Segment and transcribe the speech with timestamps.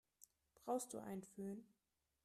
[0.55, 1.63] Brauchst du einen Fön?